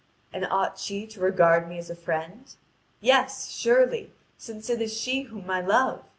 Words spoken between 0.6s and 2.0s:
she to regard me as a